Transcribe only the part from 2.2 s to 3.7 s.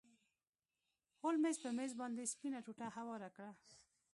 سپینه ټوټه هواره کړه.